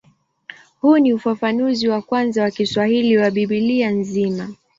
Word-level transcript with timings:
Huu 0.81 0.97
ni 0.97 1.13
ufafanuzi 1.13 1.87
wa 1.89 2.01
kwanza 2.01 2.43
wa 2.43 2.51
Kiswahili 2.51 3.17
wa 3.17 3.31
Biblia 3.31 3.89
nzima. 3.91 4.49